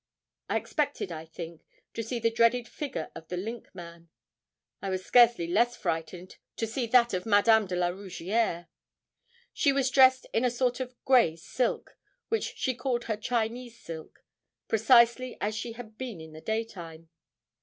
[0.49, 1.63] I expected, I think,
[1.93, 4.09] to see the dreaded figure of the linkman.
[4.81, 8.67] I was scarcely less frightened to see that of Madame de la Rougierre.
[9.53, 11.97] She was dressed in a sort of grey silk,
[12.29, 14.23] which she called her Chinese silk
[14.67, 17.09] precisely as she had been in the daytime.